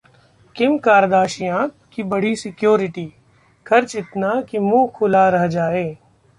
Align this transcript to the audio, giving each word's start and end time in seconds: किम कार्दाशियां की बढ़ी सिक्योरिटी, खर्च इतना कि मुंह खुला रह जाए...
किम 0.55 0.77
कार्दाशियां 0.77 1.67
की 1.93 2.03
बढ़ी 2.03 2.35
सिक्योरिटी, 2.35 3.13
खर्च 3.65 3.95
इतना 3.95 4.41
कि 4.41 4.59
मुंह 4.59 4.87
खुला 4.87 5.29
रह 5.29 5.47
जाए... 5.47 5.97